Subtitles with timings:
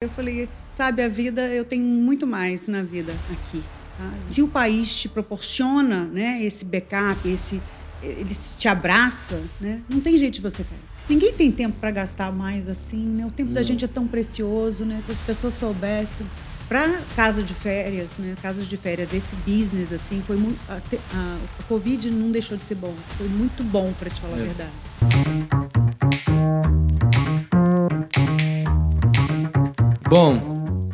[0.00, 3.60] Eu falei, sabe, a vida, eu tenho muito mais na vida aqui.
[3.98, 4.16] Sabe?
[4.26, 7.60] Se o país te proporciona né, esse backup, esse,
[8.00, 10.78] ele te abraça, né, não tem jeito de você cair.
[11.08, 13.26] Ninguém tem tempo para gastar mais assim, né?
[13.26, 13.54] O tempo não.
[13.54, 15.00] da gente é tão precioso, né?
[15.04, 16.24] Se as pessoas soubessem.
[16.68, 18.36] Para casa de férias, né?
[18.40, 20.60] Casas de férias, esse business assim foi muito.
[20.68, 22.94] A, a, a Covid não deixou de ser bom.
[23.16, 24.42] Foi muito bom, para te falar é.
[24.42, 25.67] a verdade.
[30.08, 30.88] Bom,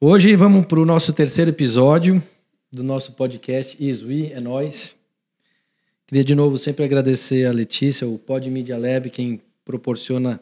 [0.00, 2.20] hoje vamos para o nosso terceiro episódio
[2.72, 4.96] do nosso podcast Isui é Nós.
[6.04, 10.40] Queria de novo sempre agradecer a Letícia, o Pod Media Lab, quem proporciona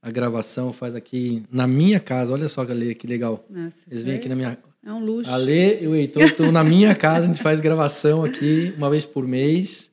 [0.00, 2.32] a gravação, faz aqui na minha casa.
[2.32, 3.44] Olha só, Lê, que legal.
[3.50, 4.58] Nossa, Eles vêm aqui na minha.
[4.82, 5.30] É um luxo.
[5.30, 8.88] A Lê e o Heitor estão na minha casa, a gente faz gravação aqui uma
[8.88, 9.90] vez por mês.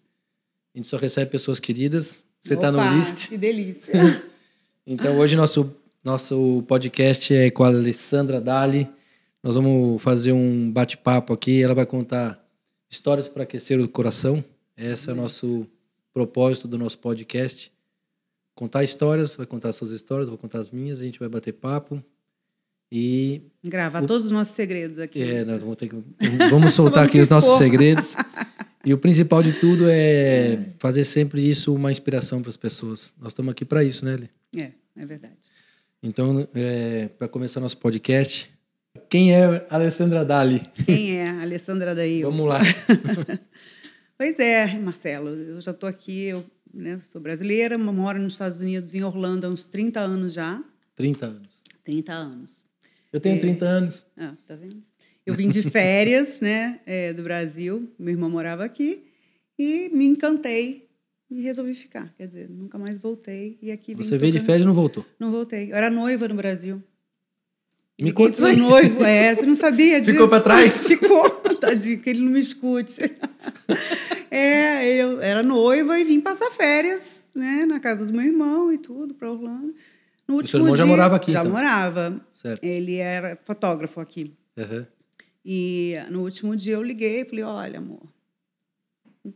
[0.74, 2.24] A gente só recebe pessoas queridas.
[2.40, 3.28] Você está no list.
[3.28, 4.24] Que delícia.
[4.88, 8.88] então hoje nosso nosso podcast é com a Alessandra Dali.
[9.42, 11.64] Nós vamos fazer um bate-papo aqui.
[11.64, 12.40] Ela vai contar
[12.88, 14.46] histórias para aquecer o coração.
[14.78, 15.68] Esse é o nosso
[16.14, 17.74] propósito do nosso podcast.
[18.54, 22.02] Contar histórias, vai contar suas histórias, vou contar as minhas, a gente vai bater papo.
[22.92, 23.42] E.
[23.64, 24.08] Gravar o...
[24.08, 25.24] todos os nossos segredos aqui.
[25.24, 25.96] É, nós vamos, ter que...
[26.52, 28.16] vamos soltar vamos aqui os nossos segredos.
[28.88, 33.16] E o principal de tudo é fazer sempre isso uma inspiração para as pessoas.
[33.20, 34.30] Nós estamos aqui para isso, né, Eli?
[34.56, 35.45] É, é verdade.
[36.08, 38.54] Então, é, para começar nosso podcast,
[39.10, 40.62] quem é a Alessandra Dali?
[40.86, 42.22] Quem é Alessandra Daí?
[42.22, 42.60] Vamos lá.
[44.16, 48.94] pois é, Marcelo, eu já estou aqui, eu né, sou brasileira, moro nos Estados Unidos,
[48.94, 50.64] em Orlando, há uns 30 anos já.
[50.96, 51.50] 30 anos.
[51.84, 52.52] 30 anos.
[53.12, 54.06] Eu tenho é, 30 anos.
[54.16, 54.84] Ah, tá vendo?
[55.26, 59.08] Eu vim de férias, né, é, do Brasil, meu irmão morava aqui,
[59.58, 60.85] e me encantei
[61.30, 62.14] e resolvi ficar.
[62.18, 63.58] Quer dizer, nunca mais voltei.
[63.62, 65.06] E aqui Você veio de férias e não voltou?
[65.20, 65.72] Não voltei.
[65.72, 66.82] Eu era noiva no Brasil.
[68.00, 68.58] Me conta isso aí.
[68.58, 70.12] noivo, é, você não sabia disso.
[70.12, 70.84] Ficou para trás?
[70.86, 73.02] Ficou, tadinho, que ele não me escute.
[74.32, 78.78] É, eu era noiva e vim passar férias, né, na casa do meu irmão e
[78.78, 79.74] tudo, para Orlando.
[80.28, 81.54] No último o seu irmão dia, já morava aqui, Já então.
[81.54, 82.20] morava.
[82.34, 82.62] Certo.
[82.62, 84.34] Ele era fotógrafo aqui.
[84.58, 84.86] Uhum.
[85.46, 88.02] E no último dia eu liguei e falei, olha, amor,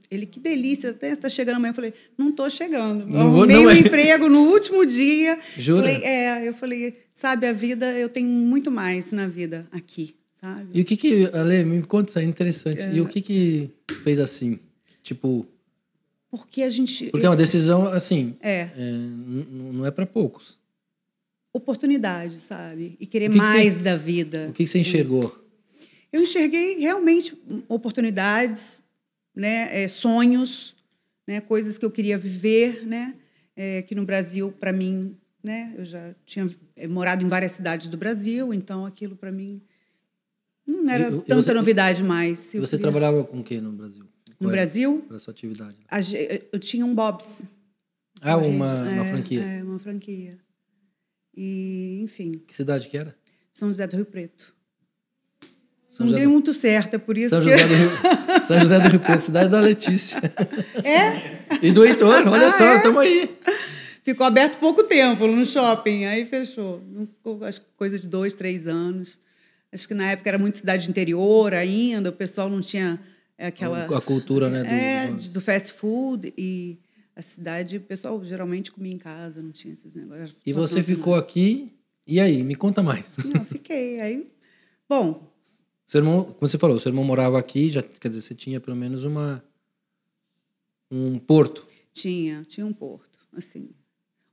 [0.09, 1.71] ele, que delícia, até está chegando amanhã.
[1.71, 3.05] Eu falei, não estou chegando.
[3.05, 3.79] Não vou, não um é.
[3.79, 5.37] emprego no último dia.
[5.57, 5.87] Jura?
[5.87, 10.67] Falei, é, eu falei, sabe, a vida, eu tenho muito mais na vida aqui, sabe?
[10.73, 12.81] E o que que, Ale, me conta isso, é interessante.
[12.81, 12.93] É.
[12.93, 13.69] E o que que
[14.03, 14.59] fez assim?
[15.01, 15.45] Tipo...
[16.29, 17.09] Porque a gente...
[17.09, 18.69] Porque é uma decisão, assim, é.
[18.75, 18.91] é
[19.51, 20.59] não é para poucos.
[21.51, 22.95] Oportunidade, sabe?
[22.99, 24.47] E querer que mais você, da vida.
[24.49, 25.35] O que, que você enxergou?
[26.11, 27.35] Eu enxerguei realmente
[27.67, 28.79] oportunidades,
[29.35, 30.75] né, é, sonhos,
[31.27, 33.15] né, coisas que eu queria viver, né,
[33.55, 37.87] é, que no Brasil para mim, né, eu já tinha é, morado em várias cidades
[37.87, 39.61] do Brasil, então aquilo para mim
[40.67, 42.37] não era e, tanta você, novidade mais.
[42.37, 42.79] você queria...
[42.79, 44.05] trabalhava com o que no Brasil?
[44.37, 45.03] Qual no Brasil?
[45.07, 45.77] Para sua atividade?
[46.51, 47.41] Eu tinha um Bob's.
[48.21, 49.41] Ah, uma, uma franquia.
[49.41, 50.37] É, uma franquia.
[51.35, 52.33] E, enfim.
[52.33, 53.15] Que cidade que era?
[53.51, 54.53] São José do Rio Preto.
[55.99, 56.33] São não José deu do...
[56.33, 57.51] muito certo, é por isso São que...
[57.51, 58.41] José do Rio...
[58.41, 60.21] São José do Rio Preto, cidade da Letícia.
[60.81, 61.57] É?
[61.61, 63.07] E do Heitor, olha ah, só, estamos é?
[63.07, 63.37] aí.
[64.01, 66.81] Ficou aberto pouco tempo no shopping, aí fechou.
[66.89, 69.19] Não ficou, acho que coisa de dois, três anos.
[69.73, 72.97] Acho que na época era muito cidade interior ainda, o pessoal não tinha
[73.37, 73.83] é, aquela...
[73.83, 74.63] A cultura, né?
[74.63, 76.79] Do, é, do fast food e
[77.13, 80.39] a cidade, o pessoal geralmente comia em casa, não tinha esses negócios.
[80.45, 81.73] E você ficou aqui,
[82.07, 82.41] e aí?
[82.41, 83.17] Me conta mais.
[83.25, 83.99] Não, fiquei.
[83.99, 84.31] Aí,
[84.87, 85.28] bom,
[85.89, 88.77] seu irmão, como você falou, seu irmão morava aqui, já quer dizer, você tinha pelo
[88.77, 89.43] menos uma
[90.91, 91.65] um porto.
[91.91, 93.71] Tinha, tinha um porto, assim.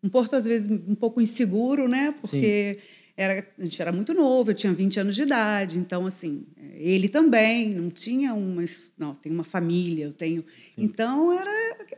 [0.02, 2.14] Um porto às vezes um pouco inseguro, né?
[2.20, 2.78] Porque
[3.16, 7.08] era, a gente era muito novo, eu tinha 20 anos de idade, então assim, ele
[7.08, 8.62] também não tinha uma,
[8.98, 10.44] não, tem uma família, eu tenho.
[10.74, 10.82] Sim.
[10.82, 11.50] Então era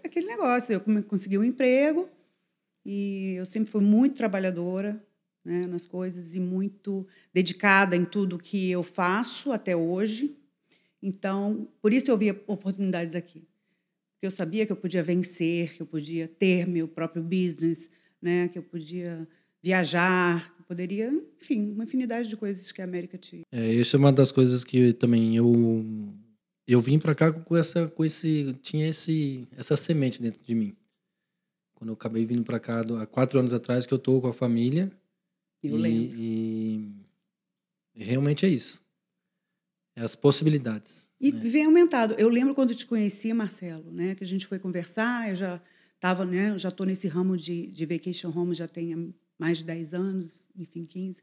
[0.05, 2.09] aquele negócio, eu consegui um emprego
[2.87, 5.05] e eu sempre fui muito trabalhadora,
[5.45, 10.37] né, nas coisas e muito dedicada em tudo que eu faço até hoje.
[11.03, 13.47] Então, por isso eu via oportunidades aqui.
[14.15, 17.89] Porque eu sabia que eu podia vencer, que eu podia ter meu próprio business,
[18.21, 19.29] né, que eu podia
[19.63, 23.43] viajar, que eu poderia, enfim, uma infinidade de coisas que a América tinha.
[23.53, 26.13] É, isso é uma das coisas que também eu
[26.67, 30.77] eu vim para cá com essa com esse tinha esse essa semente dentro de mim.
[31.75, 34.33] Quando eu acabei vindo para cá há quatro anos atrás que eu tô com a
[34.33, 34.91] família,
[35.63, 36.17] eu e, lembro.
[36.19, 36.91] E,
[37.95, 38.83] realmente é isso.
[39.97, 41.09] É as possibilidades.
[41.21, 41.41] E né?
[41.43, 42.15] vem aumentado.
[42.19, 45.61] Eu lembro quando te conhecia, Marcelo, né, que a gente foi conversar, eu já
[45.95, 49.65] estava, né, eu já estou nesse ramo de, de vacation home já tem mais de
[49.65, 51.21] 10 anos, enfim, 15.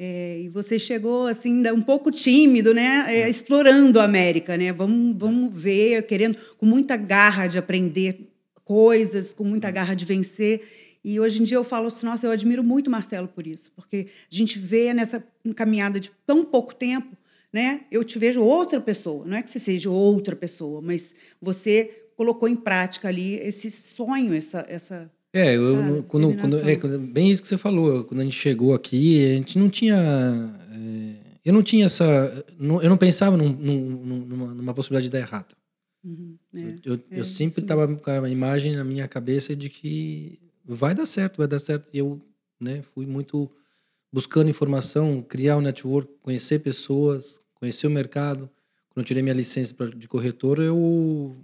[0.00, 3.04] É, e você chegou assim um pouco tímido, né?
[3.08, 4.72] É, explorando a América, né?
[4.72, 8.28] Vamos, vamos ver, querendo com muita garra de aprender
[8.64, 10.87] coisas, com muita garra de vencer.
[11.08, 13.72] E hoje em dia eu falo assim, nossa, eu admiro muito o Marcelo por isso,
[13.74, 15.24] porque a gente vê nessa
[15.56, 17.16] caminhada de tão pouco tempo,
[17.50, 17.80] né?
[17.90, 22.46] Eu te vejo outra pessoa, não é que você seja outra pessoa, mas você colocou
[22.46, 27.48] em prática ali esse sonho, essa essa é, eu, quando, quando, é, bem isso que
[27.48, 28.04] você falou.
[28.04, 29.96] Quando a gente chegou aqui, a gente não tinha.
[29.96, 32.44] É, eu não tinha essa.
[32.58, 35.54] Não, eu não pensava num, num, numa, numa, possibilidade de dar errado.
[36.04, 39.68] Uhum, é, eu, eu, é, eu sempre estava com a imagem na minha cabeça de
[39.68, 41.88] que vai dar certo, vai dar certo.
[41.92, 42.20] E eu
[42.60, 43.50] né, fui muito
[44.12, 48.50] buscando informação, criar um network, conhecer pessoas, conhecer o mercado.
[48.90, 51.36] Quando eu tirei minha licença de corretor, eu.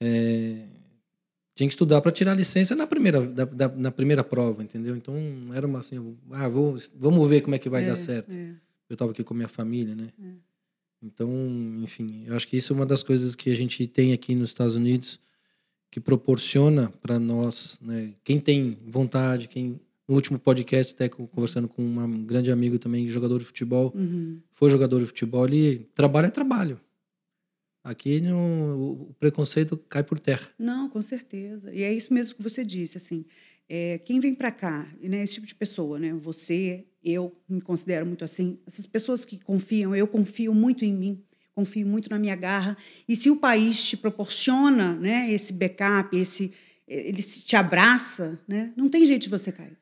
[0.00, 0.66] É,
[1.54, 4.94] tinha que estudar para tirar a licença na primeira, da, da, na primeira prova, entendeu?
[4.94, 5.16] Então
[5.54, 8.30] era uma assim, ah, vou, vamos ver como é que vai é, dar certo.
[8.30, 8.50] É.
[8.90, 10.12] Eu estava aqui com a minha família, né?
[10.22, 10.32] É.
[11.02, 11.30] Então,
[11.82, 14.50] enfim, eu acho que isso é uma das coisas que a gente tem aqui nos
[14.50, 15.18] Estados Unidos
[15.96, 18.12] que proporciona para nós, né?
[18.22, 23.38] Quem tem vontade, quem no último podcast até conversando com um grande amigo também, jogador
[23.38, 24.38] de futebol, uhum.
[24.50, 26.78] foi jogador de futebol, ele trabalho é trabalho.
[27.82, 30.46] Aqui no, o preconceito cai por terra.
[30.58, 31.72] Não, com certeza.
[31.72, 33.24] E é isso mesmo que você disse, assim.
[33.66, 38.04] É, quem vem para cá, né, esse tipo de pessoa, né, você, eu me considero
[38.04, 41.24] muito assim, essas pessoas que confiam, eu confio muito em mim,
[41.56, 42.76] confio muito na minha garra.
[43.08, 46.52] E se o país te proporciona, né, esse backup, esse
[46.86, 49.76] ele te abraça, né, não tem jeito de você cair.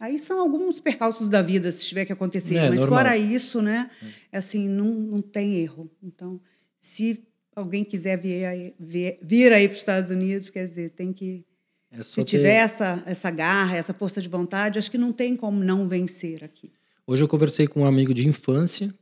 [0.00, 2.56] Aí são alguns percalços da vida, se tiver que acontecer.
[2.56, 2.98] É, Mas normal.
[2.98, 3.88] fora isso, né,
[4.32, 4.38] é.
[4.38, 5.88] assim, não, não tem erro.
[6.02, 6.40] Então,
[6.80, 7.22] se
[7.54, 11.44] alguém quiser vir aí, vir, vir aí para os Estados Unidos, quer dizer, tem que.
[11.90, 12.64] É se tiver ter...
[12.64, 16.72] essa, essa garra, essa força de vontade, acho que não tem como não vencer aqui.
[17.06, 18.92] Hoje eu conversei com um amigo de infância,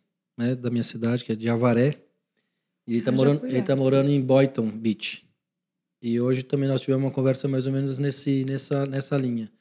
[0.40, 2.02] né, da minha cidade, que é de Avaré.
[2.86, 5.28] E ele está morando, ele tá morando em Boynton Beach.
[6.02, 9.52] E hoje também nós tivemos uma conversa mais ou menos nesse, nessa, nessa linha.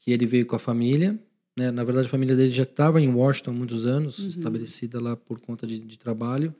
[0.00, 1.16] Que ele veio com a família,
[1.56, 1.70] né?
[1.70, 4.28] Na verdade, a família dele já estava em Washington há muitos anos, uhum.
[4.28, 6.52] estabelecida lá por conta de, de trabalho.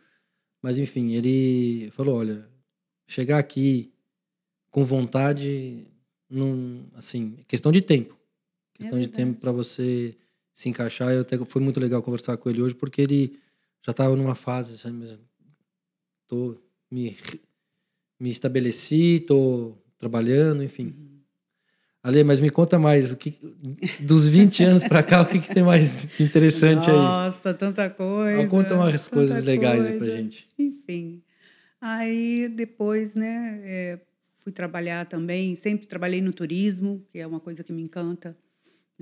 [0.63, 2.49] Mas enfim, ele falou: olha,
[3.09, 3.93] chegar aqui
[4.71, 5.89] com vontade,
[6.31, 8.17] não, assim, questão de tempo.
[8.75, 10.17] Questão é de tempo para você
[10.53, 11.13] se encaixar.
[11.13, 13.39] Eu até, foi muito legal conversar com ele hoje, porque ele
[13.83, 15.19] já estava numa fase, sabe,
[16.27, 16.57] tô,
[16.91, 17.17] me,
[18.19, 20.87] me estabeleci, tô trabalhando, enfim.
[20.87, 21.13] Uhum.
[22.05, 23.39] Ale, mas me conta mais, o que
[24.01, 26.97] dos 20 anos para cá, o que, que, tem mais interessante Nossa, aí?
[26.97, 28.49] Nossa, tanta coisa.
[28.49, 29.99] conta umas coisas legais coisa.
[29.99, 30.49] pra gente.
[30.59, 31.23] Enfim.
[31.81, 34.01] Aí depois, né, é,
[34.35, 38.37] fui trabalhar também, sempre trabalhei no turismo, que é uma coisa que me encanta.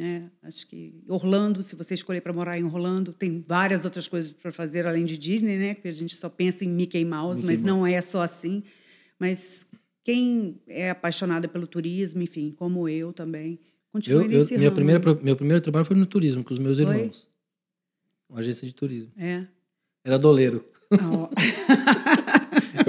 [0.01, 0.31] Né?
[0.43, 4.51] Acho que Orlando, se você escolher para morar em Orlando, tem várias outras coisas para
[4.51, 5.75] fazer além de Disney, né?
[5.75, 7.81] Porque a gente só pensa em Mickey Mouse, Mickey mas Mouse.
[7.81, 8.63] não é só assim.
[9.19, 9.67] Mas
[10.03, 13.61] quem é apaixonada pelo turismo, enfim, como eu também,
[13.93, 16.81] continue eu, nesse eu, minha Primeira, meu primeiro trabalho foi no turismo, com os meus
[16.81, 16.97] foi?
[16.97, 17.29] irmãos.
[18.27, 19.13] Uma agência de turismo.
[19.19, 19.45] É.
[20.03, 20.65] Era doleiro.
[20.93, 21.29] Oh.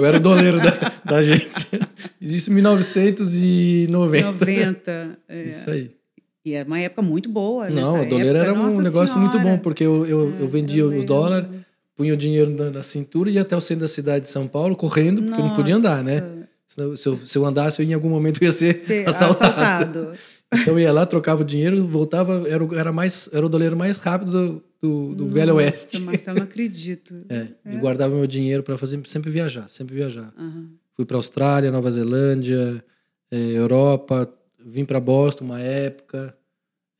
[0.00, 0.70] eu era o doleiro da,
[1.04, 1.78] da agência.
[2.18, 4.32] Isso em 1990.
[4.32, 5.18] 90.
[5.28, 5.44] É.
[5.44, 6.01] Isso aí.
[6.44, 7.70] E é uma época muito boa.
[7.70, 9.30] Não, o doleiro era um negócio senhora.
[9.30, 11.48] muito bom, porque eu, eu, é, eu vendia o dólar,
[11.94, 14.48] punha o dinheiro na, na, cintura e ia até o centro da cidade de São
[14.48, 15.48] Paulo correndo, porque Nossa.
[15.48, 16.42] não podia andar, né?
[16.66, 19.60] Se eu, se eu andasse, eu, em algum momento ia ser, ser assaltado.
[19.60, 20.12] assaltado.
[20.52, 23.98] Então eu ia lá, trocava o dinheiro, voltava, era, era, mais, era o doleiro mais
[23.98, 26.00] rápido do, do, do Velho Oeste.
[26.00, 27.14] Marcelo, não acredito.
[27.28, 27.74] É, é.
[27.74, 30.32] E guardava meu dinheiro para fazer sempre viajar, sempre viajar.
[30.36, 30.70] Uhum.
[30.94, 32.84] Fui para Austrália, Nova Zelândia,
[33.30, 34.28] é, Europa,
[34.64, 36.36] vim para Boston uma época,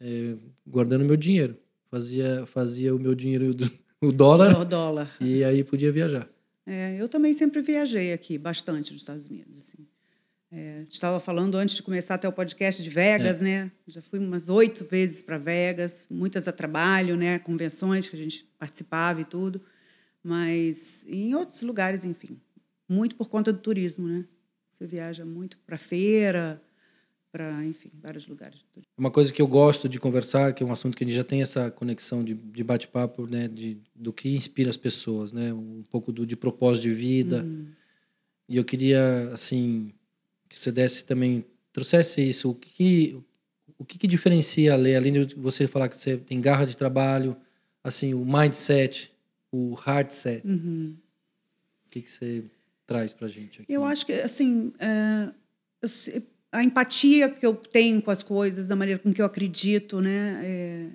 [0.00, 0.34] é,
[0.66, 1.56] guardando meu dinheiro.
[1.90, 4.58] Fazia, fazia o meu dinheiro, do, o dólar.
[4.60, 5.14] O dólar.
[5.20, 6.28] E aí podia viajar.
[6.66, 9.58] É, eu também sempre viajei aqui, bastante nos Estados Unidos.
[9.58, 9.86] Assim.
[10.50, 13.44] É, estava falando antes de começar até o podcast de Vegas, é.
[13.44, 13.72] né?
[13.86, 17.38] Já fui umas oito vezes para Vegas, muitas a trabalho, né?
[17.38, 19.62] Convenções que a gente participava e tudo,
[20.22, 22.38] mas em outros lugares, enfim,
[22.86, 24.26] muito por conta do turismo, né?
[24.70, 26.60] Você viaja muito para feira,
[27.32, 28.60] para, enfim, vários lugares.
[28.96, 31.24] Uma coisa que eu gosto de conversar, que é um assunto que a gente já
[31.24, 35.82] tem essa conexão de, de bate-papo, né, de, do que inspira as pessoas, né, um
[35.90, 37.42] pouco do, de propósito de vida.
[37.42, 37.68] Uhum.
[38.46, 39.94] E eu queria, assim,
[40.46, 42.50] que você desse também, trouxesse isso.
[42.50, 43.18] O que,
[43.78, 46.76] o que, que diferencia a lei, além de você falar que você tem garra de
[46.76, 47.34] trabalho,
[47.82, 49.10] assim, o mindset,
[49.50, 50.46] o hardset.
[50.46, 50.94] Uhum.
[51.86, 52.44] O que, que você
[52.86, 53.72] traz para gente aqui?
[53.72, 55.32] Eu acho que, assim, é,
[55.80, 55.88] eu,
[56.52, 60.40] a empatia que eu tenho com as coisas, da maneira com que eu acredito, né?
[60.44, 60.86] É,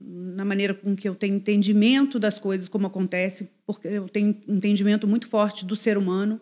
[0.00, 4.56] na maneira com que eu tenho entendimento das coisas, como acontece, porque eu tenho um
[4.56, 6.40] entendimento muito forte do ser humano,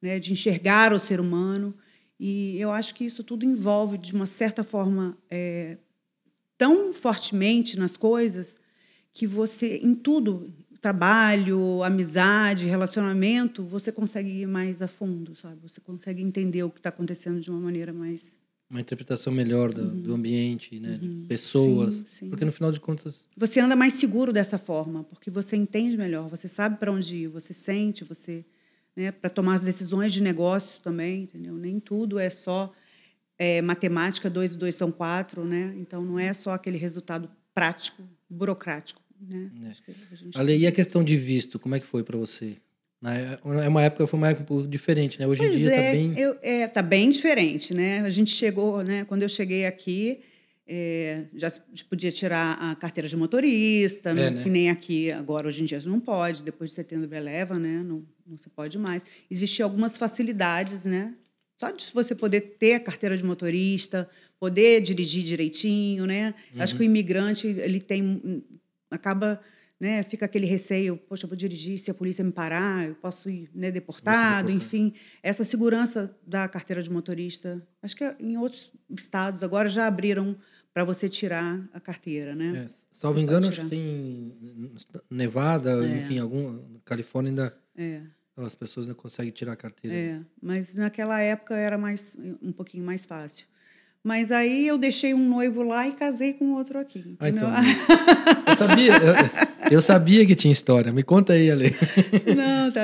[0.00, 1.74] né, de enxergar o ser humano.
[2.18, 5.76] E eu acho que isso tudo envolve, de uma certa forma, é,
[6.56, 8.58] tão fortemente nas coisas
[9.12, 15.58] que você, em tudo, trabalho, amizade, relacionamento, você consegue ir mais a fundo, sabe?
[15.62, 19.82] Você consegue entender o que está acontecendo de uma maneira mais uma interpretação melhor do,
[19.82, 20.02] uhum.
[20.02, 21.22] do ambiente, né, uhum.
[21.22, 22.28] de pessoas, sim, sim.
[22.28, 26.28] porque no final de contas você anda mais seguro dessa forma, porque você entende melhor,
[26.28, 28.44] você sabe para onde ir, você sente, você,
[28.96, 31.54] né, para tomar as decisões de negócios também, entendeu?
[31.54, 32.72] Nem tudo é só
[33.38, 35.74] é, matemática, dois e dois são quatro, né?
[35.76, 39.50] Então não é só aquele resultado prático, burocrático, né?
[40.34, 40.40] É.
[40.40, 42.56] A, e a questão de visto, como é que foi para você?
[43.04, 45.26] É uma época, foi uma época diferente, né?
[45.26, 46.14] Hoje pois em dia está é, bem.
[46.16, 48.00] Eu, é, tá bem diferente, né?
[48.00, 49.04] A gente chegou, né?
[49.04, 50.20] Quando eu cheguei aqui,
[50.66, 51.48] é, já
[51.88, 54.30] podia tirar a carteira de motorista, né?
[54.30, 54.42] né?
[54.42, 57.82] que nem aqui agora, hoje em dia não pode, depois de setembro eleva, né?
[57.84, 59.04] Não, não se pode mais.
[59.30, 61.14] Existiam algumas facilidades, né?
[61.58, 64.08] Só de você poder ter a carteira de motorista,
[64.38, 66.34] poder dirigir direitinho, né?
[66.54, 66.62] Uhum.
[66.62, 68.42] Acho que o imigrante ele tem
[68.90, 69.40] acaba
[69.78, 73.28] né, fica aquele receio, poxa, eu vou dirigir, se a polícia me parar, eu posso
[73.28, 74.94] ir né, deportado, enfim.
[75.22, 80.36] Essa segurança da carteira de motorista, acho que em outros estados agora já abriram
[80.72, 82.64] para você tirar a carteira, né?
[82.64, 84.34] É, salvo engano, acho que tem
[85.10, 85.98] Nevada, é.
[85.98, 88.02] enfim, algum Califórnia ainda é.
[88.36, 89.96] as pessoas ainda conseguem tirar a carteira.
[89.96, 93.46] É, mas naquela época era mais um pouquinho mais fácil.
[94.06, 97.16] Mas aí eu deixei um noivo lá e casei com outro aqui.
[97.18, 97.50] Ah, então.
[98.46, 99.14] eu, sabia, eu,
[99.72, 100.92] eu, sabia que tinha história.
[100.92, 101.74] Me conta aí, Ale.
[102.36, 102.82] Não, tá.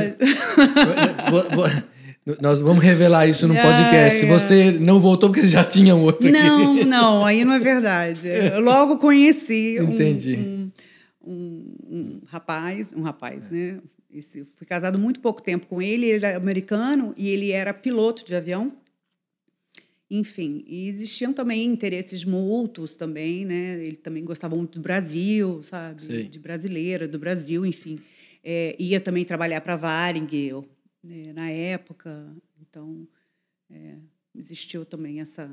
[2.41, 4.19] Nós vamos revelar isso no podcast.
[4.19, 6.85] Se você não voltou porque você já tinha um outro não, aqui.
[6.85, 8.26] Não, não, aí não é verdade.
[8.52, 10.35] Eu logo conheci Entendi.
[10.35, 10.71] Um,
[11.25, 13.79] um, um, rapaz, um rapaz, né?
[14.12, 18.26] Esse, fui casado muito pouco tempo com ele, ele era americano e ele era piloto
[18.26, 18.73] de avião.
[20.14, 23.83] Enfim, e existiam também interesses mútuos também, né?
[23.83, 26.02] Ele também gostava muito do Brasil, sabe?
[26.02, 26.28] Sim.
[26.28, 27.99] De brasileira, do Brasil, enfim.
[28.45, 30.52] É, ia também trabalhar para Varig
[31.02, 31.33] né?
[31.33, 32.31] na época.
[32.61, 33.09] Então,
[33.71, 33.95] é,
[34.35, 35.50] existiu também essa...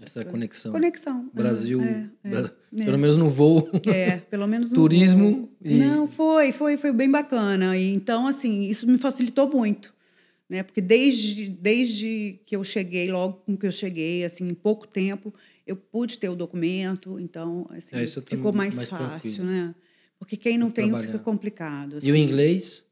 [0.00, 0.70] Essa, essa conexão.
[0.70, 1.28] Conexão.
[1.34, 2.98] Brasil, é, é, pelo é.
[2.98, 3.68] menos no voo.
[3.84, 5.32] É, pelo menos no Turismo.
[5.32, 5.56] Voo.
[5.60, 5.74] E...
[5.74, 7.76] Não, foi, foi, foi bem bacana.
[7.76, 9.95] E, então, assim, isso me facilitou muito
[10.48, 10.62] né?
[10.62, 15.34] Porque desde, desde que eu cheguei, logo com que eu cheguei, assim, em pouco tempo,
[15.66, 19.44] eu pude ter o documento, então assim, é, ficou mais, mais fácil, tranquilo.
[19.44, 19.74] né?
[20.18, 21.96] Porque quem não tem fica complicado.
[21.96, 22.06] Assim.
[22.06, 22.24] E o assim.
[22.24, 22.84] inglês?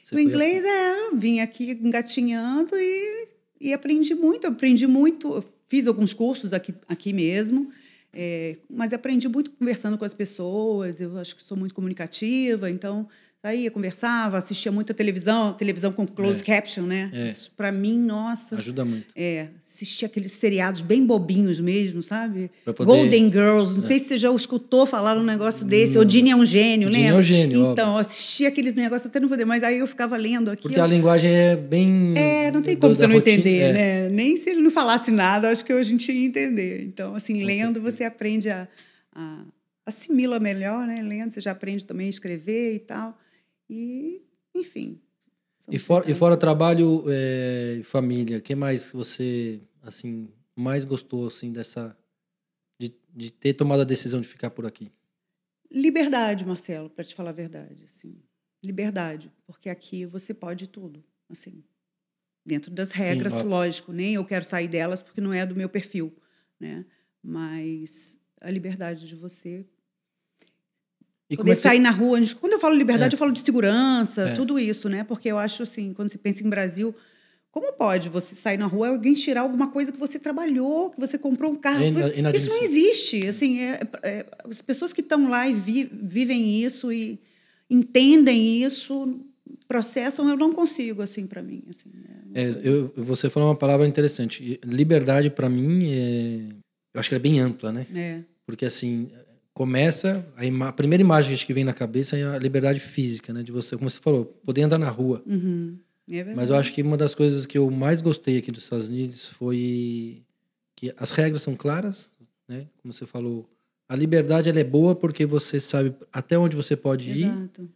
[0.00, 3.28] Você o inglês é, vim aqui engatinhando e,
[3.60, 7.70] e aprendi muito, aprendi muito, fiz alguns cursos aqui, aqui mesmo,
[8.12, 13.08] é, mas aprendi muito conversando com as pessoas, eu acho que sou muito comunicativa, então
[13.42, 16.44] Saía, conversava, assistia muita televisão, televisão com closed é.
[16.44, 17.10] caption, né?
[17.10, 17.26] É.
[17.26, 18.56] Isso para mim, nossa.
[18.56, 19.06] Ajuda muito.
[19.16, 22.50] É, assistia aqueles seriados bem bobinhos mesmo, sabe?
[22.66, 22.84] Poder...
[22.84, 23.86] Golden Girls, não é.
[23.86, 26.00] sei se você já escutou falar um negócio desse, não.
[26.00, 26.98] ou Dini é um gênio, né?
[26.98, 27.72] Dini é um gênio.
[27.72, 28.00] Então, óbvio.
[28.02, 30.64] assistia aqueles negócios até não poder, mas aí eu ficava lendo aqui.
[30.64, 32.12] Porque a linguagem é bem.
[32.18, 33.72] É, não tem como você não rotina, entender, é.
[33.72, 34.08] né?
[34.10, 36.82] Nem se ele não falasse nada, acho que a gente ia entender.
[36.84, 38.68] Então, assim, lendo, você aprende a,
[39.14, 39.44] a
[39.86, 41.00] assimila melhor, né?
[41.02, 43.18] Lendo, você já aprende também a escrever e tal.
[43.70, 44.20] E,
[44.52, 45.00] enfim.
[45.70, 51.28] E fora, e fora trabalho e é, família, o que mais você assim mais gostou
[51.28, 51.96] assim dessa
[52.78, 54.90] de, de ter tomado a decisão de ficar por aqui?
[55.70, 58.20] Liberdade, Marcelo, para te falar a verdade, assim.
[58.64, 61.62] Liberdade, porque aqui você pode tudo, assim.
[62.44, 65.68] Dentro das regras, Sim, lógico, nem eu quero sair delas porque não é do meu
[65.68, 66.12] perfil,
[66.58, 66.84] né?
[67.22, 69.64] Mas a liberdade de você
[71.30, 72.18] e poder sair na rua.
[72.40, 73.16] Quando eu falo liberdade, é.
[73.16, 74.34] eu falo de segurança, é.
[74.34, 75.04] tudo isso, né?
[75.04, 76.92] Porque eu acho assim, quando você pensa em Brasil,
[77.52, 80.98] como pode você sair na rua e alguém tirar alguma coisa que você trabalhou, que
[80.98, 81.84] você comprou um carro?
[81.84, 83.26] É isso não existe.
[83.26, 87.18] Assim, é, é, as pessoas que estão lá e vi, vivem isso e
[87.68, 89.20] entendem isso,
[89.68, 91.62] processam, eu não consigo, assim, para mim.
[91.68, 91.90] Assim,
[92.34, 94.60] é, eu, você falou uma palavra interessante.
[94.64, 96.54] Liberdade, para mim, é,
[96.94, 98.24] eu acho que é bem ampla, né?
[98.46, 99.10] Porque, assim,
[99.60, 103.42] começa a, a, primeira imagem que vem na cabeça é a liberdade física, né?
[103.42, 105.22] De você, como você falou, poder andar na rua.
[105.26, 105.76] Uhum.
[106.10, 108.88] É Mas eu acho que uma das coisas que eu mais gostei aqui dos Estados
[108.88, 110.22] Unidos foi
[110.74, 112.16] que as regras são claras,
[112.48, 112.68] né?
[112.80, 113.46] Como você falou,
[113.86, 117.60] a liberdade ela é boa porque você sabe até onde você pode Exato.
[117.60, 117.68] ir.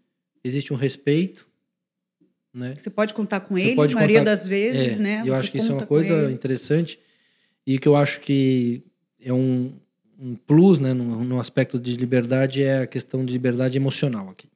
[0.42, 1.46] Existe um respeito,
[2.54, 2.74] né?
[2.78, 4.30] Você pode contar com você ele, a maioria contar...
[4.30, 5.20] das vezes, é, né?
[5.20, 6.98] Eu você acho que isso é uma coisa interessante
[7.66, 8.82] e que eu acho que
[9.20, 9.74] é um
[10.24, 14.48] um plus, né, no, no, aspecto de liberdade é a questão de liberdade emocional aqui.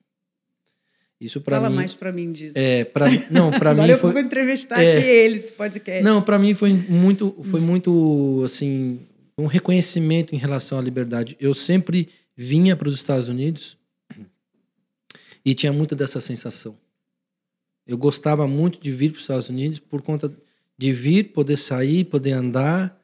[1.20, 1.62] Isso para mim.
[1.64, 2.56] Fala mais para mim disso.
[2.56, 4.12] É, para não, para mim eu foi.
[4.12, 6.02] vou entrevistar é, aqui eles, esse podcast.
[6.02, 9.00] Não, para mim foi muito, foi muito assim
[9.36, 11.36] um reconhecimento em relação à liberdade.
[11.38, 13.76] Eu sempre vinha para os Estados Unidos
[15.44, 16.78] e tinha muita dessa sensação.
[17.86, 20.32] Eu gostava muito de vir para os Estados Unidos por conta
[20.78, 22.97] de vir, poder sair, poder andar,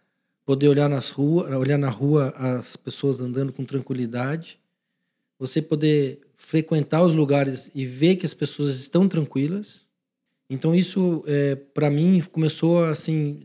[0.44, 4.58] poder olhar nas ruas, olhar na rua as pessoas andando com tranquilidade,
[5.38, 9.86] você poder frequentar os lugares e ver que as pessoas estão tranquilas.
[10.48, 13.40] Então isso, é, para mim, começou assim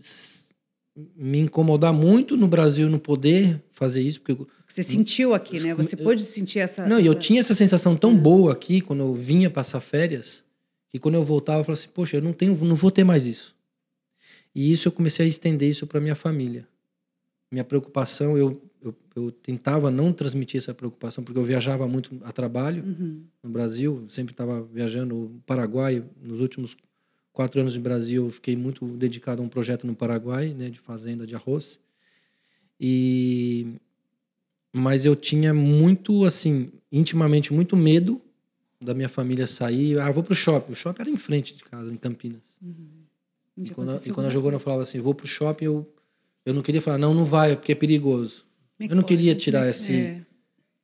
[1.16, 5.74] me incomodar muito no Brasil no poder fazer isso porque você sentiu aqui, né?
[5.74, 6.86] Você pôde sentir essa.
[6.86, 10.44] Não, e eu tinha essa sensação tão boa aqui quando eu vinha passar férias
[10.90, 13.26] que quando eu voltava eu falava assim, poxa, eu não tenho, não vou ter mais
[13.26, 13.56] isso.
[14.54, 16.68] E isso eu comecei a estender isso para minha família.
[17.52, 22.32] Minha preocupação, eu, eu, eu, tentava não transmitir essa preocupação, porque eu viajava muito a
[22.32, 23.24] trabalho uhum.
[23.44, 26.04] no Brasil, sempre estava viajando no Paraguai.
[26.22, 26.78] Nos últimos
[27.34, 30.80] quatro anos de Brasil, eu fiquei muito dedicado a um projeto no Paraguai, né, de
[30.80, 31.80] fazenda de arroz.
[32.80, 33.76] E
[34.72, 38.22] mas eu tinha muito assim, intimamente muito medo
[38.80, 40.00] da minha família sair.
[40.00, 40.72] Ah, vou pro shopping.
[40.72, 42.58] O shopping era em frente de casa, em Campinas.
[42.62, 42.88] Uhum.
[43.58, 45.94] E quando, e quando a Giovana falava assim, vou pro shopping, eu,
[46.50, 48.46] eu não queria falar, não, não vai, porque é perigoso.
[48.80, 50.22] É eu não queria tirar é esse, é.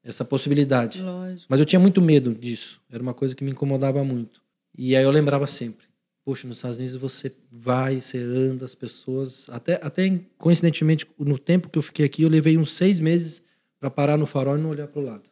[0.04, 1.02] essa possibilidade.
[1.02, 1.46] Lógico.
[1.50, 2.80] Mas eu tinha muito medo disso.
[2.92, 4.42] Era uma coisa que me incomodava muito.
[4.78, 5.86] E aí eu lembrava sempre,
[6.24, 9.50] poxa, nos Estados Unidos você vai, você anda, as pessoas...
[9.50, 13.42] Até, até coincidentemente, no tempo que eu fiquei aqui, eu levei uns seis meses
[13.80, 15.24] para parar no farol e não olhar para o lado.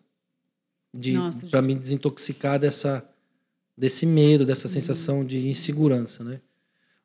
[0.96, 1.14] De,
[1.50, 3.08] para me desintoxicar dessa,
[3.78, 4.74] desse medo, dessa uhum.
[4.74, 6.40] sensação de insegurança, né?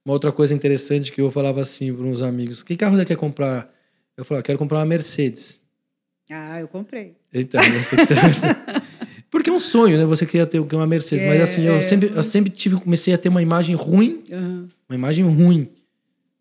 [0.08, 3.16] Uma outra coisa interessante que eu falava assim para uns amigos: que carro você quer
[3.16, 3.70] comprar?
[4.16, 5.62] Eu falava, quero comprar uma Mercedes.
[6.30, 7.14] Ah, eu comprei.
[7.30, 7.60] Então,
[9.30, 10.06] porque é um sonho, né?
[10.06, 13.12] Você queria ter uma Mercedes, é, mas assim, eu, é, sempre, eu sempre tive, comecei
[13.12, 14.66] a ter uma imagem ruim, uhum.
[14.88, 15.68] uma imagem ruim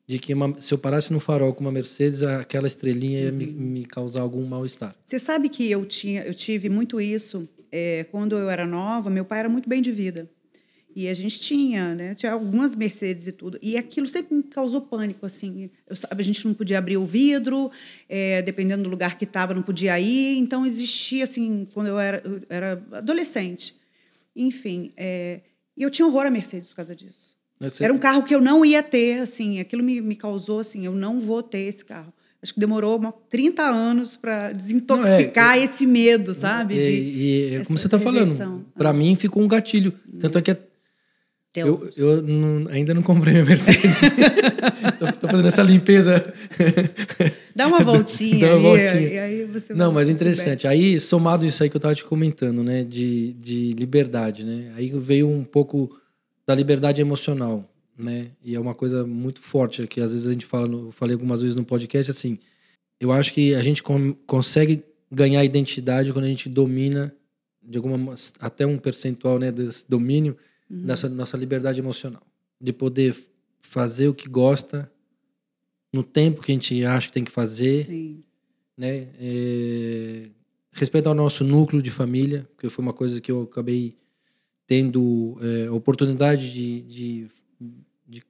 [0.08, 3.36] de que uma, se eu parasse no farol com uma Mercedes, aquela estrelinha ia uhum.
[3.36, 4.95] me, me, causar algum mal-estar.
[5.03, 9.10] Você sabe que eu tinha, eu tive muito isso é, quando eu era nova.
[9.10, 10.30] Meu pai era muito bem de vida.
[10.97, 12.15] E a gente tinha, né?
[12.15, 13.60] Tinha algumas Mercedes e tudo.
[13.62, 15.69] E aquilo sempre me causou pânico, assim.
[15.88, 17.69] Eu, a gente não podia abrir o vidro,
[18.10, 20.39] é, dependendo do lugar que estava, não podia ir.
[20.39, 23.75] Então, existia, assim, quando eu era, eu era adolescente.
[24.36, 25.41] Enfim, é,
[25.77, 27.38] e eu tinha horror a Mercedes por causa disso.
[27.79, 29.60] Era um carro que eu não ia ter, assim.
[29.60, 32.12] Aquilo me, me causou, assim, eu não vou ter esse carro.
[32.41, 36.73] Acho que demorou uma, 30 anos para desintoxicar não, é, esse medo, sabe?
[36.73, 38.93] E, e, é como você está falando, para ah.
[38.93, 39.93] mim ficou um gatilho.
[40.19, 40.57] Tanto é que
[41.62, 44.00] eu, eu não, ainda não comprei minha Mercedes.
[45.00, 46.34] tô, tô, fazendo essa limpeza.
[47.56, 48.48] Dá uma voltinha.
[48.48, 49.10] Dá uma aí, voltinha.
[49.10, 50.67] E aí você não, mas interessante.
[50.67, 52.84] Aí, somado isso aí que eu estava te comentando, né?
[52.84, 54.72] De, de liberdade, né?
[54.76, 55.89] Aí veio um pouco
[56.46, 58.28] da liberdade emocional, né?
[58.43, 61.41] E é uma coisa muito forte que às vezes a gente fala, eu falei algumas
[61.41, 62.39] vezes no podcast, assim,
[63.00, 67.13] eu acho que a gente com, consegue ganhar identidade quando a gente domina
[67.62, 70.38] de alguma até um percentual, né, desse domínio
[70.69, 70.82] uhum.
[70.82, 72.23] nessa nossa liberdade emocional,
[72.60, 73.15] de poder
[73.62, 74.91] fazer o que gosta
[75.91, 78.23] no tempo que a gente acha que tem que fazer, Sim.
[78.77, 79.08] né?
[79.19, 80.30] É,
[80.71, 83.97] respeitar o nosso núcleo de família, que foi uma coisa que eu acabei
[84.67, 87.27] tendo é, oportunidade de, de,
[88.08, 88.23] de,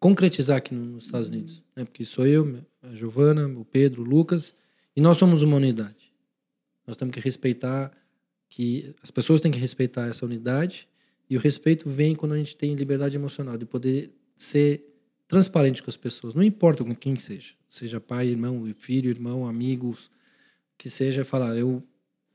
[0.00, 1.34] concretizar aqui nos Estados uhum.
[1.34, 1.84] Unidos, né?
[1.84, 4.54] Porque sou eu, a Giovana, o Pedro, o Lucas,
[4.96, 6.12] e nós somos uma unidade.
[6.86, 7.92] Nós temos que respeitar
[8.48, 10.88] que as pessoas têm que respeitar essa unidade
[11.34, 14.84] e o respeito vem quando a gente tem liberdade emocional, de poder ser
[15.26, 20.08] transparente com as pessoas, não importa com quem seja, seja pai, irmão, filho, irmão, amigos,
[20.78, 21.82] que seja, falar, eu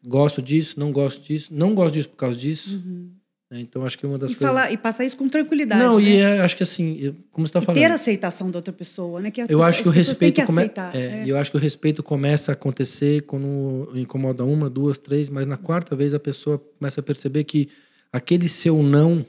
[0.06, 2.76] gosto disso, não gosto disso, não gosto disso por causa disso.
[2.86, 3.12] Uhum.
[3.50, 3.62] Né?
[3.62, 4.54] Então, acho que uma das e coisas...
[4.54, 6.04] Falar, e passar isso com tranquilidade, Não, né?
[6.04, 7.82] e é, acho que assim, como você está falando...
[7.82, 9.32] ter aceitação da outra pessoa, né?
[9.32, 10.46] Que eu acho que o respeito...
[10.46, 10.64] come...
[10.94, 11.24] é, é.
[11.26, 15.56] Eu acho que o respeito começa a acontecer quando incomoda uma, duas, três, mas na
[15.56, 17.70] quarta vez a pessoa começa a perceber que
[18.12, 19.26] aquele seu não,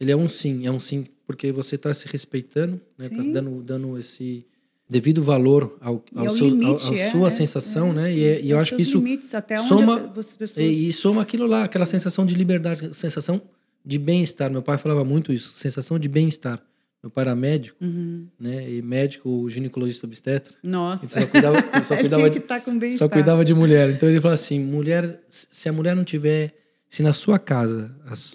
[0.00, 3.06] ele é um sim, é um sim porque você está se respeitando, né?
[3.06, 4.44] Está dando, dando esse
[4.88, 8.14] devido valor ao, ao, seu, limite, ao, ao é, sua é, sensação, é, né?
[8.14, 9.32] E, é, e eu acho que isso limites,
[9.66, 10.58] soma pessoas...
[10.58, 13.40] e, e soma aquilo lá, aquela sensação de liberdade, sensação
[13.84, 14.50] de bem-estar.
[14.50, 16.62] Meu pai falava muito isso, sensação de bem-estar.
[17.02, 18.26] Meu pai era médico, uhum.
[18.38, 18.70] né?
[18.70, 20.54] E médico, ginecologista obstetra.
[20.62, 21.08] Nossa.
[21.08, 23.90] Só cuidava, só cuidava, que tá com só cuidava de mulher.
[23.90, 26.54] Então ele falou assim: mulher, se a mulher não tiver
[26.92, 27.90] se na sua casa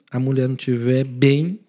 [0.10, 1.60] a, mulher não estiver bem,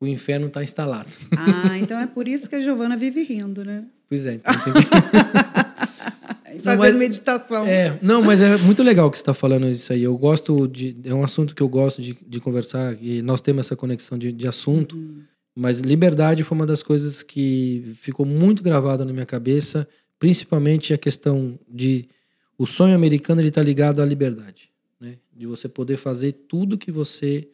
[0.00, 1.08] o inferno está instalado.
[1.30, 3.84] Ah, então é por isso que a Giovana vive rindo, né?
[4.08, 4.34] Pois é.
[4.34, 4.50] Então
[6.60, 7.64] fazendo mas, meditação.
[7.68, 10.02] É, não, mas é muito legal que você está falando isso aí.
[10.02, 10.96] Eu gosto de.
[11.04, 14.32] É um assunto que eu gosto de, de conversar, e nós temos essa conexão de,
[14.32, 14.96] de assunto.
[14.96, 15.22] Uhum.
[15.54, 19.86] Mas liberdade foi uma das coisas que ficou muito gravada na minha cabeça,
[20.18, 22.08] principalmente a questão de
[22.58, 24.74] o sonho americano ele está ligado à liberdade?
[25.36, 27.48] De você poder fazer tudo que você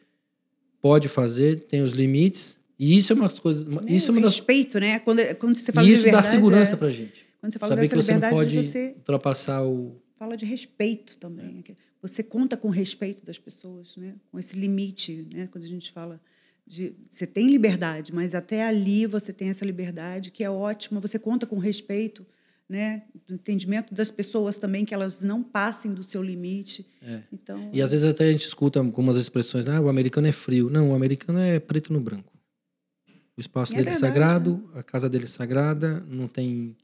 [0.81, 3.65] pode fazer, tem os limites, e isso é uma coisa.
[3.87, 4.31] É, isso é uma das...
[4.31, 4.99] respeito, né?
[4.99, 6.75] Quando, quando você fala e isso dá segurança é...
[6.75, 7.27] para gente.
[7.39, 10.01] Quando você fala Saber que você não pode você ultrapassar o.
[10.17, 11.63] Fala de respeito também.
[11.69, 11.73] É.
[12.01, 14.15] Você conta com o respeito das pessoas, né?
[14.31, 15.47] Com esse limite, né?
[15.51, 16.19] Quando a gente fala
[16.65, 20.99] de você tem liberdade, mas até ali você tem essa liberdade que é ótima.
[20.99, 22.25] Você conta com respeito,
[22.69, 23.03] né?
[23.27, 26.85] Do entendimento das pessoas também que elas não passem do seu limite.
[27.01, 27.21] É.
[27.31, 27.69] Então.
[27.71, 30.69] E às vezes até a gente escuta algumas expressões, ah, o americano é frio.
[30.69, 32.31] Não, o americano é preto no branco.
[33.35, 34.79] O espaço é dele verdade, é sagrado, né?
[34.79, 36.75] a casa dele é sagrada, não tem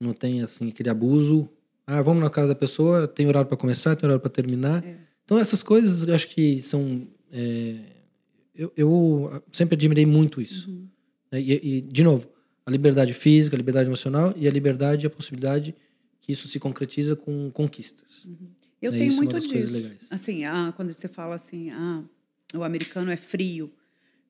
[0.00, 1.48] não tem assim aquele abuso.
[1.86, 4.84] Ah, vamos na casa da pessoa, tem horário para começar, tem horário para terminar.
[4.84, 4.96] É.
[5.24, 7.76] Então essas coisas eu acho que são é,
[8.56, 10.70] eu, eu, sempre admirei muito isso.
[10.70, 10.88] Uhum.
[11.30, 12.26] Né, e, e, de novo,
[12.66, 15.74] a liberdade física, a liberdade emocional e a liberdade e a possibilidade
[16.20, 18.24] que isso se concretiza com conquistas.
[18.24, 18.48] Uhum.
[18.82, 19.92] Eu é tenho muito disso.
[20.10, 22.02] Assim, ah, quando você fala assim, ah,
[22.52, 23.72] o americano é frio,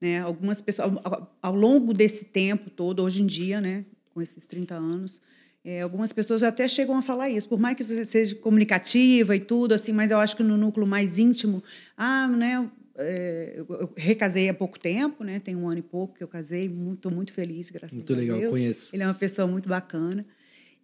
[0.00, 0.20] né?
[0.20, 4.74] Algumas pessoas, ao, ao, longo desse tempo todo, hoje em dia, né, com esses 30
[4.74, 5.22] anos,
[5.64, 9.40] é, algumas pessoas até chegam a falar isso, por mais que você seja comunicativa e
[9.40, 11.62] tudo, assim, mas eu acho que no núcleo mais íntimo,
[11.96, 15.40] ah, né, eu recasei há pouco tempo, né?
[15.40, 18.16] Tem um ano e pouco que eu casei, estou muito, muito feliz, graças muito a
[18.16, 18.28] Deus.
[18.28, 18.88] Muito legal, conheço.
[18.92, 20.24] Ele é uma pessoa muito bacana.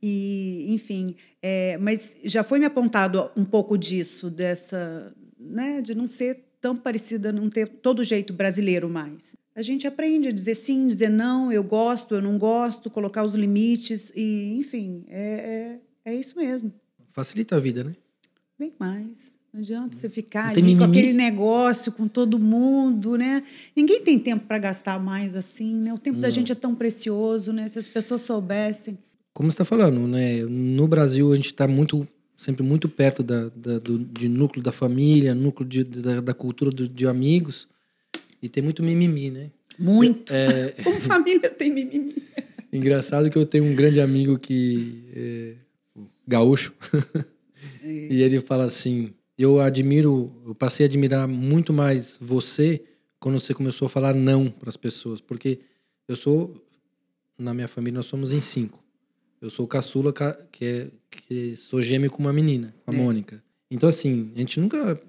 [0.02, 6.08] E, enfim, é, mas já foi me apontado um pouco disso, dessa, né, de não
[6.08, 9.36] ser tão parecida, não ter todo jeito brasileiro mais.
[9.54, 13.34] A gente aprende a dizer sim, dizer não, eu gosto, eu não gosto, colocar os
[13.34, 16.72] limites e, enfim, é, é, é isso mesmo.
[17.10, 17.94] Facilita a vida, né?
[18.58, 19.36] Bem mais.
[19.52, 20.78] Não adianta você ficar ali mimimi.
[20.78, 23.42] com aquele negócio com todo mundo, né?
[23.76, 25.92] Ninguém tem tempo para gastar mais assim, né?
[25.92, 26.22] O tempo não.
[26.22, 27.68] da gente é tão precioso, né?
[27.68, 28.96] Se as pessoas soubessem.
[29.34, 30.42] Como você está falando, né?
[30.44, 34.72] No Brasil a gente está muito sempre muito perto da, da, do de núcleo da
[34.72, 37.68] família, núcleo de, da, da cultura do, de amigos.
[38.42, 39.50] E tem muito mimimi, né?
[39.78, 40.32] Muito.
[40.32, 40.70] É...
[40.82, 42.14] Como família tem mimimi.
[42.72, 45.54] Engraçado que eu tenho um grande amigo que é
[46.26, 46.72] gaúcho.
[47.84, 47.86] É.
[48.10, 52.82] e ele fala assim: Eu admiro, eu passei a admirar muito mais você
[53.18, 55.20] quando você começou a falar não para as pessoas.
[55.20, 55.60] Porque
[56.06, 56.54] eu sou,
[57.38, 58.82] na minha família, nós somos em cinco.
[59.40, 60.12] Eu sou caçula,
[60.50, 62.96] que, é, que sou gêmeo com uma menina, com a é.
[62.96, 63.42] Mônica.
[63.70, 65.00] Então, assim, a gente nunca.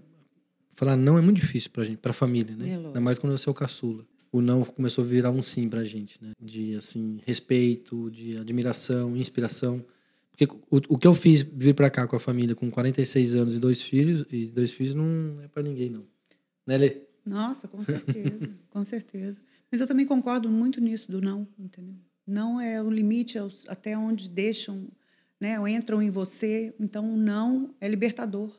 [0.75, 2.69] Falar não é muito difícil pra gente, pra família, né?
[2.69, 4.03] É Ainda mais quando você é o caçula.
[4.31, 6.31] O não começou a virar um sim pra gente, né?
[6.41, 9.85] De, assim, respeito, de admiração, inspiração.
[10.35, 13.55] Porque o, o que eu fiz vir pra cá com a família com 46 anos
[13.55, 16.03] e dois filhos, e dois filhos não é pra ninguém, não.
[16.65, 16.97] Né, Lê?
[17.23, 19.37] Nossa, com certeza, com certeza.
[19.71, 21.95] Mas eu também concordo muito nisso do não, entendeu?
[22.25, 24.87] Não é o limite é até onde deixam,
[25.39, 26.73] né, ou entram em você.
[26.79, 28.51] Então, não é libertador.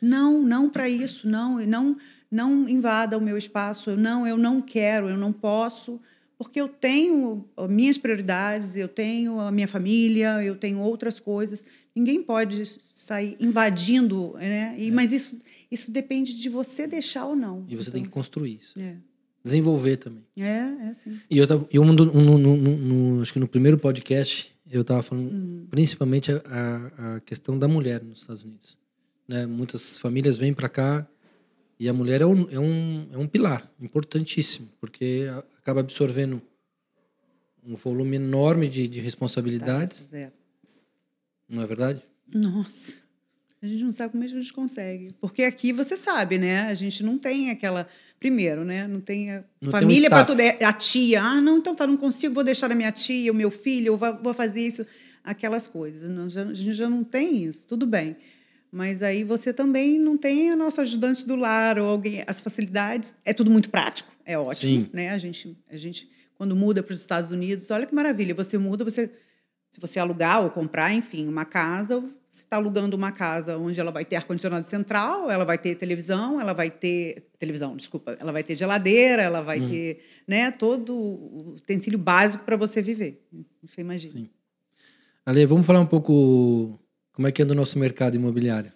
[0.00, 1.96] Não, não para isso, não, não,
[2.30, 3.96] não invada o meu espaço.
[3.96, 6.00] Não, eu não quero, eu não posso,
[6.42, 11.64] porque eu tenho minhas prioridades, eu tenho a minha família, eu tenho outras coisas.
[11.94, 14.74] Ninguém pode sair invadindo, né?
[14.78, 14.90] E, é.
[14.90, 15.38] Mas isso,
[15.70, 17.64] isso depende de você deixar ou não.
[17.68, 18.78] E você então, tem que construir isso.
[18.80, 18.96] É
[19.44, 20.24] desenvolver também.
[20.36, 21.18] É, é sim.
[21.28, 25.30] E eu, tava, eu no, no, no, acho que no primeiro podcast, eu estava falando
[25.30, 25.66] uhum.
[25.70, 28.76] principalmente a, a, questão da mulher nos Estados Unidos.
[29.26, 29.46] Né?
[29.46, 31.06] Muitas famílias vêm para cá
[31.78, 35.26] e a mulher é um, é, um, é um pilar importantíssimo, porque
[35.58, 36.40] acaba absorvendo
[37.66, 40.02] um volume enorme de, de responsabilidades.
[40.04, 40.32] Tá, é.
[41.48, 42.02] Não é verdade?
[42.32, 43.02] Nossa.
[43.62, 45.14] A gente não sabe como é que a gente consegue.
[45.20, 46.62] Porque aqui você sabe, né?
[46.62, 47.86] A gente não tem aquela.
[48.18, 48.88] Primeiro, né?
[48.88, 50.40] Não tem a não família para tudo.
[50.40, 51.22] É a tia.
[51.22, 53.96] Ah, não, então tá, não consigo, vou deixar a minha tia, o meu filho, eu
[53.96, 54.84] vou fazer isso.
[55.22, 56.08] Aquelas coisas.
[56.08, 57.64] A gente já não tem isso.
[57.64, 58.16] Tudo bem.
[58.72, 62.24] Mas aí você também não tem a nossa ajudante do lar ou alguém.
[62.26, 63.14] As facilidades.
[63.22, 64.84] É tudo muito prático, é ótimo.
[64.84, 64.90] Sim.
[64.94, 65.10] Né?
[65.10, 68.34] A, gente, a gente, quando muda para os Estados Unidos, olha que maravilha.
[68.34, 69.12] Você muda, você.
[69.70, 73.90] Se você alugar ou comprar, enfim, uma casa, você está alugando uma casa onde ela
[73.90, 77.30] vai ter ar-condicionado central, ela vai ter televisão, ela vai ter.
[77.38, 79.68] Televisão, desculpa, ela vai ter geladeira, ela vai hum.
[79.68, 83.22] ter né, todo o utensílio básico para você viver.
[83.62, 84.12] Você imagina.
[84.12, 84.30] Sim.
[85.26, 86.78] Ale, vamos falar um pouco
[87.12, 88.72] como é que anda o nosso mercado imobiliário.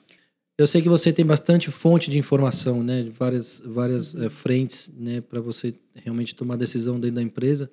[0.58, 4.90] Eu sei que você tem bastante fonte de informação, né, de várias, várias é, frentes,
[4.96, 7.70] né, para você realmente tomar decisão dentro da empresa.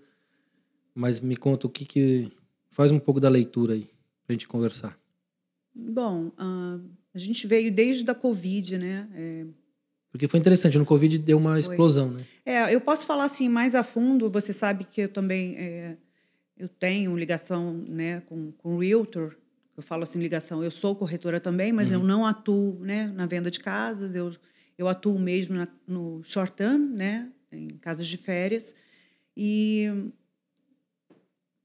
[0.93, 2.31] Mas me conta o que que
[2.69, 3.83] faz um pouco da leitura aí,
[4.25, 4.99] para a gente conversar.
[5.73, 6.81] Bom, uh,
[7.13, 9.07] a gente veio desde a Covid, né?
[9.15, 9.45] É...
[10.11, 11.59] Porque foi interessante, no Covid deu uma foi.
[11.61, 12.25] explosão, né?
[12.45, 14.29] É, eu posso falar assim mais a fundo.
[14.29, 15.97] Você sabe que eu também é,
[16.57, 19.35] eu tenho ligação, né, com, com o realtor.
[19.75, 20.63] Eu falo assim ligação.
[20.63, 21.95] Eu sou corretora também, mas uhum.
[21.95, 24.15] eu não atuo, né, na venda de casas.
[24.15, 24.31] Eu
[24.77, 28.73] eu atuo mesmo na, no short term, né, em casas de férias.
[29.35, 30.11] E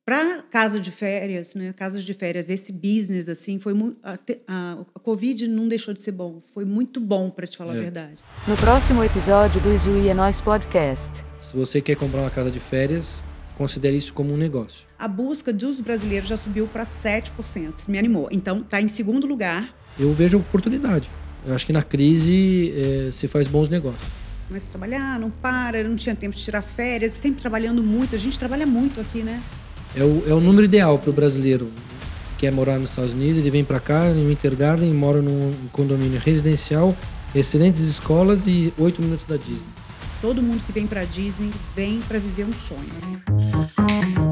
[0.04, 4.72] para casa de férias, né, casas de férias, esse business assim foi muito, a, a,
[4.94, 7.78] a, Covid não deixou de ser bom, foi muito bom para te falar é.
[7.78, 8.22] a verdade.
[8.46, 11.24] No próximo episódio do Isso é Nós podcast.
[11.38, 13.22] Se você quer comprar uma casa de férias,
[13.58, 14.86] considere isso como um negócio.
[14.98, 18.28] A busca dos brasileiros já subiu para 7%, me animou.
[18.32, 19.74] Então está em segundo lugar.
[19.98, 21.10] Eu vejo oportunidade.
[21.44, 24.08] Eu acho que na crise é, se faz bons negócios.
[24.48, 28.14] Mas trabalhar, não para, não tinha tempo de tirar férias, sempre trabalhando muito.
[28.14, 29.42] A gente trabalha muito aqui, né?
[29.96, 31.70] é o, é o número ideal para o brasileiro
[32.36, 33.38] que quer morar nos Estados Unidos.
[33.38, 36.96] Ele vem para cá, no Winter Garden, mora num condomínio residencial,
[37.34, 39.77] excelentes escolas e oito minutos da Disney.
[40.20, 44.27] Todo mundo que vem para Disney vem para viver um sonho.